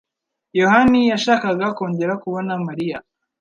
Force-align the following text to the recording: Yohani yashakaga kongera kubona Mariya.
Yohani 0.59 0.99
yashakaga 1.11 1.65
kongera 1.77 2.13
kubona 2.23 2.51
Mariya. 2.65 2.97